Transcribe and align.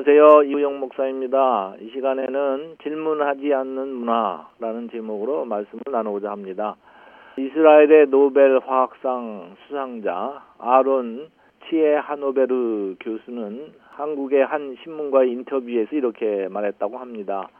안녕하세요. 0.00 0.44
이우영 0.44 0.80
목사입니다. 0.80 1.74
이 1.78 1.90
시간에는 1.90 2.76
질문하지 2.82 3.52
않는 3.52 3.88
문화라는 3.88 4.88
제목으로 4.90 5.44
말씀을 5.44 5.82
나누고자 5.90 6.30
합니다. 6.30 6.76
이스라엘의 7.36 8.06
노벨 8.06 8.60
화학상 8.60 9.56
수상자 9.66 10.42
아론 10.58 11.28
치에 11.68 11.96
하노베르 11.96 12.96
교수는 12.98 13.74
한국의 13.90 14.46
한 14.46 14.78
신문과의 14.82 15.32
인터뷰에서 15.32 15.94
이렇게 15.94 16.48
말했다고 16.48 16.96
합니다. 16.96 17.50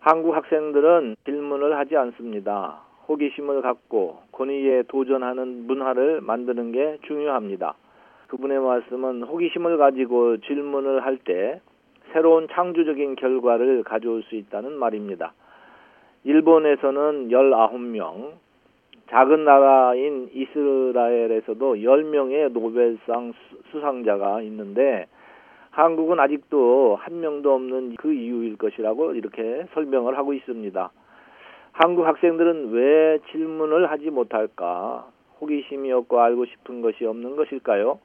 한국 0.00 0.36
학생들은 0.36 1.16
질문을 1.24 1.78
하지 1.78 1.96
않습니다. 1.96 2.82
호기심을 3.08 3.62
갖고 3.62 4.18
권위에 4.32 4.82
도전하는 4.88 5.66
문화를 5.66 6.20
만드는 6.20 6.72
게 6.72 6.98
중요합니다. 7.06 7.74
그분의 8.26 8.60
말씀은 8.60 9.22
호기심을 9.22 9.78
가지고 9.78 10.36
질문을 10.36 11.04
할 11.04 11.16
때 11.16 11.60
새로운 12.12 12.48
창조적인 12.50 13.16
결과를 13.16 13.82
가져올 13.84 14.22
수 14.24 14.36
있다는 14.36 14.78
말입니다. 14.78 15.32
일본에서는 16.24 17.28
19명, 17.28 18.32
작은 19.08 19.44
나라인 19.44 20.28
이스라엘에서도 20.32 21.74
10명의 21.74 22.52
노벨상 22.52 23.32
수상자가 23.70 24.42
있는데 24.42 25.06
한국은 25.70 26.20
아직도 26.20 26.96
한 27.00 27.20
명도 27.20 27.54
없는 27.54 27.96
그 27.96 28.12
이유일 28.12 28.56
것이라고 28.56 29.14
이렇게 29.14 29.66
설명을 29.74 30.16
하고 30.18 30.32
있습니다. 30.32 30.90
한국 31.72 32.06
학생들은 32.06 32.72
왜 32.72 33.18
질문을 33.30 33.90
하지 33.90 34.10
못할까? 34.10 35.06
호기심이 35.40 35.90
없고 35.92 36.20
알고 36.20 36.44
싶은 36.44 36.82
것이 36.82 37.04
없는 37.04 37.36
것일까요? 37.36 37.98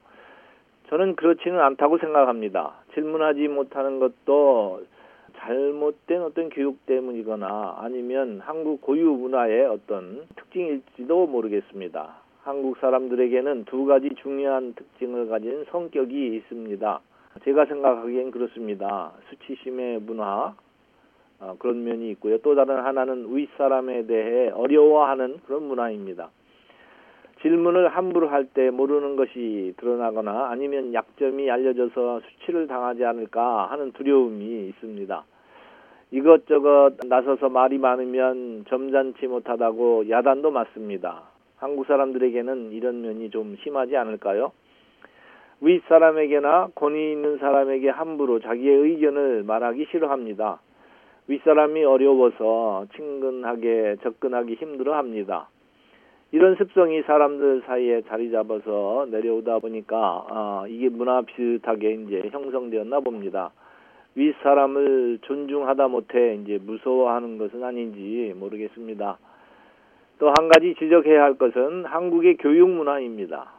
저는 0.89 1.15
그렇지는 1.15 1.59
않다고 1.59 1.97
생각합니다. 1.97 2.75
질문하지 2.95 3.47
못하는 3.49 3.99
것도 3.99 4.83
잘못된 5.37 6.21
어떤 6.23 6.49
교육 6.49 6.85
때문이거나 6.85 7.75
아니면 7.79 8.39
한국 8.43 8.81
고유 8.81 9.11
문화의 9.11 9.65
어떤 9.65 10.25
특징일지도 10.35 11.27
모르겠습니다. 11.27 12.15
한국 12.43 12.77
사람들에게는 12.77 13.65
두 13.65 13.85
가지 13.85 14.09
중요한 14.21 14.73
특징을 14.73 15.27
가진 15.27 15.65
성격이 15.69 16.35
있습니다. 16.35 17.01
제가 17.43 17.65
생각하기엔 17.65 18.31
그렇습니다. 18.31 19.11
수치심의 19.29 19.99
문화 20.01 20.55
어, 21.39 21.55
그런 21.59 21.83
면이 21.83 22.11
있고요. 22.11 22.37
또 22.39 22.55
다른 22.55 22.77
하나는 22.77 23.35
윗사람에 23.35 24.05
대해 24.07 24.49
어려워하는 24.51 25.41
그런 25.45 25.67
문화입니다. 25.67 26.29
질문을 27.45 27.89
함부로 27.89 28.27
할 28.27 28.45
때 28.45 28.71
모르는 28.71 29.15
것이 29.17 29.75
드러나거나 29.77 30.49
아니면 30.49 30.95
약점이 30.95 31.51
알려져서 31.51 32.21
수치를 32.21 32.65
당하지 32.65 33.05
않을까 33.05 33.67
하는 33.69 33.91
두려움이 33.91 34.69
있습니다. 34.69 35.23
이것저것 36.09 36.93
나서서 37.07 37.49
말이 37.49 37.77
많으면 37.77 38.65
점잖지 38.67 39.27
못하다고 39.27 40.09
야단도 40.09 40.49
맞습니다. 40.49 41.23
한국 41.57 41.85
사람들에게는 41.85 42.71
이런 42.71 43.03
면이 43.03 43.29
좀 43.29 43.55
심하지 43.61 43.95
않을까요? 43.95 44.51
윗사람에게나 45.61 46.69
권위 46.73 47.11
있는 47.11 47.37
사람에게 47.37 47.89
함부로 47.89 48.39
자기의 48.39 48.75
의견을 48.75 49.43
말하기 49.43 49.85
싫어합니다. 49.91 50.61
윗사람이 51.27 51.83
어려워서 51.83 52.87
친근하게 52.95 53.97
접근하기 54.01 54.55
힘들어 54.55 54.95
합니다. 54.95 55.49
이런 56.35 56.57
습성이 56.57 57.01
사람들 57.03 57.61
사이에 57.65 58.01
자리 58.09 58.29
잡아서 58.29 59.07
내려오다 59.09 59.59
보니까 59.59 60.25
아, 60.29 60.65
이게 60.67 60.89
문화 60.89 61.21
비슷하게 61.21 61.93
이제 61.93 62.27
형성되었나 62.29 62.99
봅니다. 62.99 63.51
윗사람을 64.15 65.19
존중하다 65.21 65.87
못해 65.87 66.35
이제 66.35 66.59
무서워하는 66.61 67.37
것은 67.37 67.63
아닌지 67.63 68.33
모르겠습니다. 68.35 69.17
또 70.19 70.33
한 70.37 70.49
가지 70.49 70.75
지적해야 70.77 71.23
할 71.23 71.35
것은 71.35 71.85
한국의 71.85 72.35
교육 72.35 72.69
문화입니다. 72.69 73.53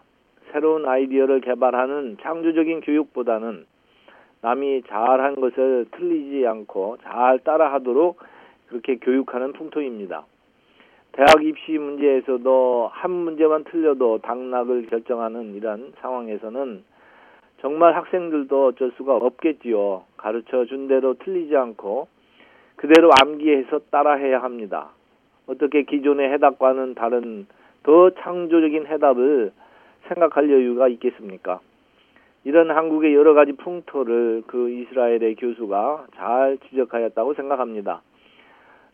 새로운 0.53 0.85
아이디어를 0.85 1.41
개발하는 1.41 2.19
창조적인 2.21 2.83
교육보다는 2.83 3.65
남이 4.43 4.83
잘한 4.83 5.37
것을 5.37 5.87
틀리지 5.93 6.47
않고 6.47 6.99
잘 7.03 7.39
따라하도록 7.39 8.19
그렇게 8.69 8.97
교육하는 8.97 9.55
풍토입니다. 9.55 10.27
대학 11.17 11.43
입시 11.43 11.79
문제에서도 11.79 12.91
한 12.93 13.11
문제만 13.11 13.65
틀려도 13.65 14.19
당락을 14.19 14.85
결정하는 14.87 15.55
이런 15.55 15.95
상황에서는 16.03 16.85
정말 17.63 17.97
학생들도 17.97 18.67
어쩔 18.67 18.93
수가 18.99 19.17
없겠지요. 19.17 20.05
가르쳐 20.19 20.67
준 20.67 20.89
대로 20.89 21.15
틀리지 21.15 21.57
않고 21.57 22.09
그대로 22.77 23.11
암기해서 23.19 23.81
따라해야 23.91 24.43
합니다. 24.43 24.91
어떻게 25.47 25.85
기존의 25.85 26.31
해답과는 26.33 26.95
다른 26.95 27.47
더 27.83 28.11
창조적인 28.11 28.87
해답을 28.87 29.53
생각할 30.09 30.51
여유가 30.51 30.89
있겠습니까? 30.89 31.61
이런 32.45 32.71
한국의 32.71 33.15
여러 33.15 33.33
가지 33.33 33.53
풍토를 33.53 34.43
그 34.47 34.69
이스라엘의 34.69 35.37
교수가 35.37 36.09
잘 36.15 36.59
지적하였다고 36.69 37.33
생각합니다. 37.35 38.03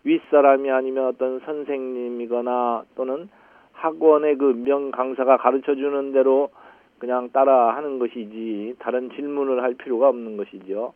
윗사람이 0.04 0.70
아니면 0.70 1.06
어떤 1.06 1.40
선생님이거나 1.40 2.84
또는 2.96 3.28
학원의 3.72 4.36
그 4.36 4.52
명 4.54 4.90
강사가 4.90 5.36
가르쳐 5.36 5.74
주는 5.74 6.12
대로 6.12 6.50
그냥 6.98 7.30
따라 7.32 7.74
하는 7.76 7.98
것이지 7.98 8.76
다른 8.78 9.10
질문을 9.10 9.62
할 9.62 9.74
필요가 9.74 10.08
없는 10.08 10.36
것이죠. 10.36 10.92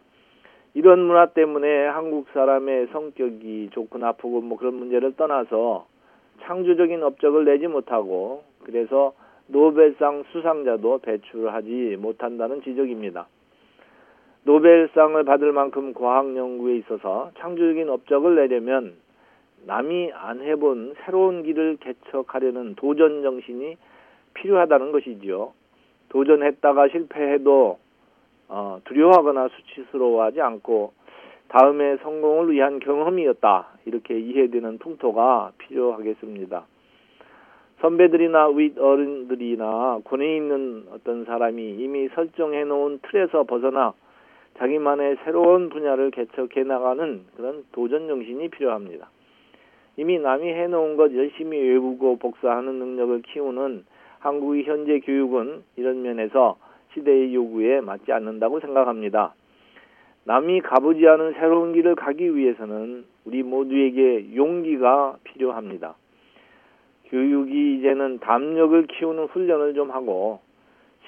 이런 0.74 1.00
문화 1.00 1.26
때문에 1.26 1.86
한국 1.86 2.28
사람의 2.32 2.88
성격이 2.92 3.70
좋고 3.72 3.98
나쁘고 3.98 4.42
뭐 4.42 4.58
그런 4.58 4.74
문제를 4.74 5.16
떠나서 5.16 5.86
창조적인 6.42 7.02
업적을 7.02 7.44
내지 7.44 7.66
못하고 7.66 8.44
그래서 8.62 9.14
노벨상 9.48 10.24
수상자도 10.32 10.98
배출하지 10.98 11.96
못한다는 11.98 12.62
지적입니다. 12.62 13.26
노벨상을 14.46 15.24
받을 15.24 15.50
만큼 15.50 15.92
과학 15.92 16.36
연구에 16.36 16.76
있어서 16.76 17.32
창조적인 17.38 17.88
업적을 17.88 18.36
내려면 18.36 18.94
남이 19.66 20.12
안 20.14 20.40
해본 20.40 20.94
새로운 21.04 21.42
길을 21.42 21.78
개척하려는 21.80 22.76
도전 22.76 23.22
정신이 23.22 23.76
필요하다는 24.34 24.92
것이지요. 24.92 25.52
도전했다가 26.10 26.88
실패해도 26.88 27.78
어, 28.48 28.80
두려워하거나 28.84 29.48
수치스러워하지 29.48 30.40
않고 30.40 30.92
다음에 31.48 31.96
성공을 31.96 32.52
위한 32.52 32.78
경험이었다 32.78 33.66
이렇게 33.84 34.16
이해되는 34.16 34.78
풍토가 34.78 35.50
필요하겠습니다. 35.58 36.64
선배들이나 37.80 38.46
윗 38.50 38.78
어른들이나 38.78 40.02
권위 40.04 40.36
있는 40.36 40.86
어떤 40.92 41.24
사람이 41.24 41.78
이미 41.80 42.08
설정해 42.10 42.62
놓은 42.62 43.00
틀에서 43.02 43.42
벗어나 43.42 43.92
자기만의 44.58 45.18
새로운 45.24 45.68
분야를 45.68 46.10
개척해 46.10 46.64
나가는 46.64 47.24
그런 47.36 47.64
도전 47.72 48.08
정신이 48.08 48.48
필요합니다. 48.48 49.08
이미 49.97 50.18
남이 50.18 50.47
해놓은 50.47 50.97
것 50.97 51.14
열심히 51.14 51.58
외우고 51.58 52.18
복사하는 52.18 52.74
능력을 52.74 53.22
키우는 53.22 53.84
한국의 54.18 54.64
현재 54.64 55.00
교육은 55.00 55.62
이런 55.76 56.03
면에서 56.03 56.56
시대의 56.94 57.34
요구에 57.34 57.80
맞지 57.80 58.12
않는다고 58.12 58.60
생각합니다. 58.60 59.34
남이 60.24 60.60
가보지 60.62 61.06
않은 61.06 61.34
새로운 61.34 61.72
길을 61.72 61.94
가기 61.94 62.34
위해서는 62.34 63.04
우리 63.24 63.42
모두에게 63.42 64.34
용기가 64.34 65.16
필요합니다. 65.24 65.94
교육이 67.06 67.76
이제는 67.76 68.18
담력을 68.18 68.86
키우는 68.86 69.26
훈련을 69.26 69.74
좀 69.74 69.91
하고 69.91 70.41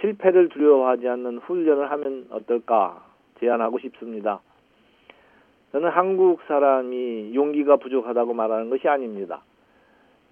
실패를 0.01 0.49
두려워하지 0.51 1.09
않는 1.09 1.39
훈련을 1.39 1.91
하면 1.91 2.27
어떨까 2.31 3.08
제안하고 3.41 3.79
싶습니다. 3.79 4.41
저는 5.73 5.91
한국 5.91 6.41
사람이 6.47 7.35
용기가 7.35 7.77
부족하다고 7.77 8.35
말하는 8.35 8.71
것이 8.71 8.89
아닙니다. 8.89 9.43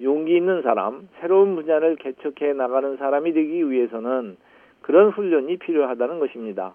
용기 0.01 0.37
있는 0.37 0.63
사람, 0.63 1.09
새로운 1.21 1.57
분야를 1.57 1.97
개척해 1.97 2.53
나가는 2.53 2.97
사람이 2.97 3.33
되기 3.33 3.71
위해서는 3.71 4.37
그런 4.83 5.11
훈련이 5.11 5.57
필요하다는 5.59 6.19
것입니다. 6.19 6.75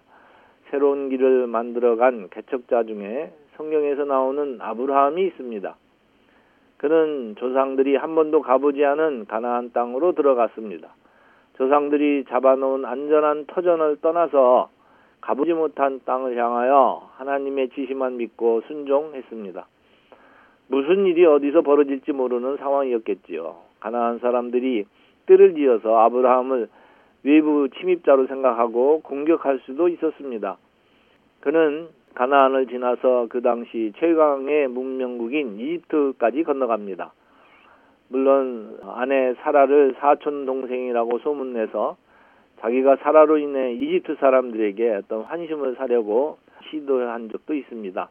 새로운 0.70 1.08
길을 1.08 1.46
만들어간 1.46 2.28
개척자 2.30 2.84
중에 2.84 3.32
성경에서 3.56 4.04
나오는 4.04 4.58
아브라함이 4.60 5.24
있습니다. 5.26 5.76
그는 6.78 7.36
조상들이 7.38 7.96
한 7.96 8.14
번도 8.14 8.42
가보지 8.42 8.84
않은 8.84 9.26
가나안 9.26 9.72
땅으로 9.72 10.12
들어갔습니다. 10.12 10.94
조상들이 11.56 12.24
잡아놓은 12.28 12.84
안전한 12.84 13.46
터전을 13.46 13.98
떠나서 14.00 14.70
가보지 15.22 15.54
못한 15.54 16.00
땅을 16.04 16.36
향하여 16.36 17.08
하나님의 17.16 17.70
지시만 17.70 18.18
믿고 18.18 18.62
순종했습니다. 18.66 19.66
무슨 20.68 21.06
일이 21.06 21.24
어디서 21.24 21.62
벌어질지 21.62 22.12
모르는 22.12 22.56
상황이었겠지요. 22.58 23.56
가나안 23.80 24.18
사람들이 24.18 24.84
뜰을 25.26 25.54
지어서 25.54 25.98
아브라함을 25.98 26.68
외부 27.24 27.68
침입자로 27.68 28.26
생각하고 28.26 29.00
공격할 29.02 29.60
수도 29.64 29.88
있었습니다. 29.88 30.56
그는 31.40 31.88
가나안을 32.14 32.66
지나서 32.66 33.26
그 33.30 33.42
당시 33.42 33.92
최강의 33.98 34.68
문명국인 34.68 35.58
이집트까지 35.58 36.42
건너갑니다. 36.42 37.12
물론 38.08 38.78
아내 38.82 39.34
사라를 39.34 39.94
사촌 39.98 40.46
동생이라고 40.46 41.18
소문내서 41.20 41.96
자기가 42.62 42.96
사라로 42.96 43.38
인해 43.38 43.72
이집트 43.74 44.16
사람들에게 44.20 44.94
어떤 44.94 45.22
환심을 45.22 45.74
사려고 45.74 46.38
시도한 46.70 47.28
적도 47.30 47.54
있습니다. 47.54 48.08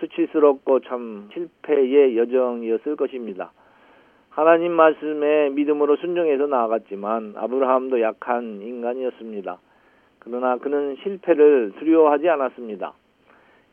수치스럽고 0.00 0.80
참 0.80 1.30
실패의 1.32 2.16
여정이었을 2.18 2.96
것입니다. 2.96 3.52
하나님 4.28 4.72
말씀에 4.72 5.48
믿음으로 5.48 5.96
순종해서 5.96 6.46
나아갔지만 6.46 7.34
아브라함도 7.36 8.02
약한 8.02 8.60
인간이었습니다. 8.60 9.58
그러나 10.18 10.58
그는 10.58 10.96
실패를 11.02 11.72
두려워하지 11.78 12.28
않았습니다. 12.28 12.92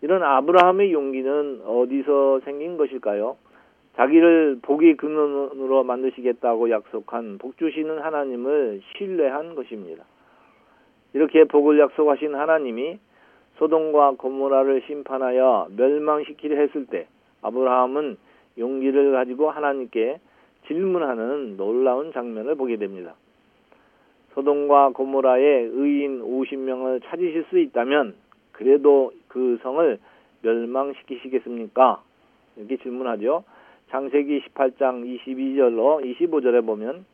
이런 0.01 0.23
아브라함의 0.23 0.93
용기는 0.93 1.61
어디서 1.65 2.41
생긴 2.45 2.77
것일까요? 2.77 3.35
자기를 3.97 4.59
복의 4.61 4.95
근원으로 4.95 5.83
만드시겠다고 5.83 6.69
약속한 6.69 7.37
복 7.37 7.57
주시는 7.57 7.99
하나님을 7.99 8.81
신뢰한 8.97 9.55
것입니다. 9.55 10.05
이렇게 11.13 11.43
복을 11.45 11.79
약속하신 11.79 12.35
하나님이 12.35 12.99
소돔과 13.57 14.15
고모라를 14.17 14.81
심판하여 14.87 15.67
멸망시키려 15.75 16.55
했을 16.57 16.85
때 16.87 17.07
아브라함은 17.41 18.17
용기를 18.57 19.11
가지고 19.11 19.51
하나님께 19.51 20.19
질문하는 20.67 21.57
놀라운 21.57 22.11
장면을 22.13 22.55
보게 22.55 22.77
됩니다. 22.77 23.13
소돔과 24.33 24.89
고모라의 24.89 25.69
의인 25.73 26.21
50명을 26.21 27.03
찾으실 27.05 27.45
수 27.49 27.59
있다면 27.59 28.15
그래도 28.51 29.11
그 29.27 29.59
성을 29.61 29.99
멸망시키시겠습니까? 30.41 32.01
이렇게 32.57 32.77
질문하죠. 32.77 33.43
창세기 33.89 34.41
18장 34.41 35.05
22절로 35.05 36.03
25절에 36.03 36.65
보면 36.65 37.05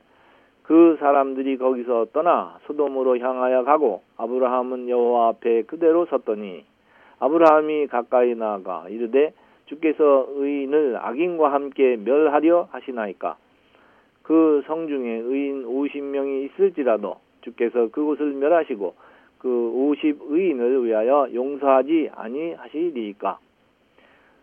그 0.69 0.97
사람들이 0.99 1.57
거기서 1.57 2.09
떠나 2.13 2.59
소돔으로 2.67 3.17
향하여 3.17 3.63
가고 3.63 4.03
아브라함은 4.17 4.87
여호와 4.87 5.29
앞에 5.29 5.63
그대로 5.63 6.05
섰더니 6.05 6.63
아브라함이 7.17 7.87
가까이 7.87 8.35
나아가 8.35 8.85
이르되 8.87 9.33
주께서 9.65 10.27
의인을 10.29 10.99
악인과 11.01 11.51
함께 11.51 11.97
멸하려 11.97 12.67
하시나이까? 12.69 13.37
그 14.21 14.61
성중에 14.67 15.09
의인 15.09 15.65
50명이 15.65 16.51
있을지라도 16.51 17.15
주께서 17.41 17.87
그곳을 17.87 18.33
멸하시고 18.33 18.93
그 19.39 19.47
50의인을 19.47 20.83
위하여 20.83 21.29
용서하지 21.33 22.11
아니하시리이까? 22.13 23.39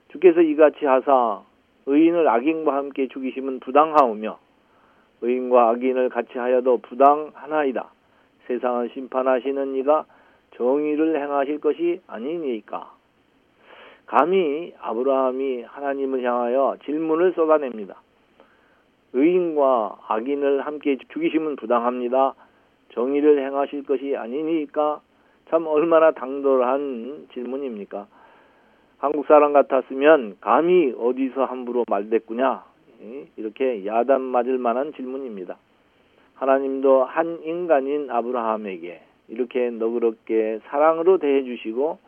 주께서 0.08 0.40
이같이 0.40 0.86
하사 0.86 1.42
의인을 1.86 2.28
악인과 2.28 2.74
함께 2.74 3.06
죽이심은 3.06 3.60
부당하오며 3.60 4.45
의인과 5.22 5.70
악인을 5.70 6.08
같이 6.10 6.38
하여도 6.38 6.78
부당하나이다. 6.78 7.90
세상을 8.46 8.90
심판하시는 8.90 9.74
이가 9.76 10.04
정의를 10.56 11.20
행하실 11.20 11.60
것이 11.60 12.00
아니니까. 12.06 12.92
감히 14.06 14.72
아브라함이 14.80 15.62
하나님을 15.62 16.22
향하여 16.22 16.76
질문을 16.84 17.32
쏟아냅니다. 17.32 17.96
의인과 19.12 19.98
악인을 20.08 20.64
함께 20.64 20.96
죽이시면 21.12 21.56
부당합니다. 21.56 22.34
정의를 22.92 23.44
행하실 23.44 23.84
것이 23.84 24.16
아니니까 24.16 25.00
참 25.48 25.66
얼마나 25.66 26.12
당돌한 26.12 27.28
질문입니까? 27.32 28.06
한국 28.98 29.26
사람 29.26 29.52
같았으면 29.52 30.38
감히 30.40 30.94
어디서 30.96 31.44
함부로 31.44 31.84
말댔구냐 31.88 32.64
이렇게 33.36 33.84
야단 33.86 34.20
맞을 34.20 34.58
만한 34.58 34.92
질문입니다. 34.94 35.56
하나님도 36.34 37.04
한 37.04 37.40
인간인 37.44 38.10
아브라함에게 38.10 39.00
이렇게 39.28 39.70
너그럽게 39.70 40.60
사랑으로 40.64 41.18
대해 41.18 41.44
주시고 41.44 41.98